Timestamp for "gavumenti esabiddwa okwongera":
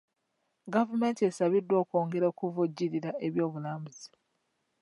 0.73-2.25